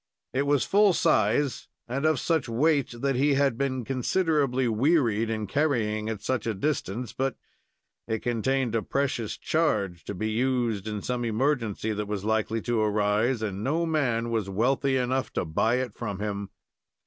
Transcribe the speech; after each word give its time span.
It 0.33 0.47
was 0.47 0.63
full 0.65 0.93
size, 0.93 1.67
and 1.87 2.07
of 2.07 2.19
such 2.19 2.49
weight 2.49 3.01
that 3.01 3.15
he 3.15 3.35
had 3.35 3.55
been 3.55 3.85
considerably 3.85 4.67
wearied 4.67 5.29
in 5.29 5.45
carrying 5.45 6.07
it 6.07 6.23
such 6.23 6.47
a 6.47 6.55
distance, 6.55 7.13
but 7.13 7.35
it 8.07 8.23
contained 8.23 8.73
a 8.73 8.81
precious 8.81 9.37
charge, 9.37 10.03
to 10.05 10.15
be 10.15 10.31
used 10.31 10.87
in 10.87 11.03
some 11.03 11.23
emergency 11.23 11.93
that 11.93 12.07
was 12.07 12.25
likely 12.25 12.63
to 12.63 12.81
arise, 12.81 13.43
and 13.43 13.63
no 13.63 13.85
man 13.85 14.31
was 14.31 14.49
wealthy 14.49 14.97
enough 14.97 15.31
to 15.33 15.45
buy 15.45 15.75
it 15.75 15.93
from 15.93 16.17
him. 16.17 16.49